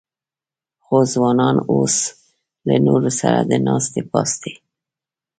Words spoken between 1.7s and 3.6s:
اوس له نورو سره د